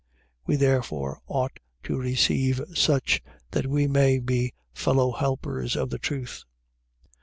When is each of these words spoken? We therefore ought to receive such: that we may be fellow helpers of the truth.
We 0.47 0.55
therefore 0.55 1.21
ought 1.27 1.59
to 1.83 1.95
receive 1.99 2.59
such: 2.73 3.21
that 3.51 3.67
we 3.67 3.85
may 3.85 4.17
be 4.17 4.55
fellow 4.73 5.11
helpers 5.11 5.75
of 5.75 5.91
the 5.91 5.99
truth. 5.99 6.43